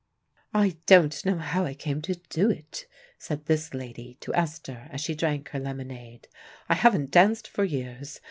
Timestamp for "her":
5.49-5.59